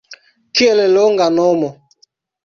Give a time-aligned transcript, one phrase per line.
[0.55, 1.69] Kiel longa nomo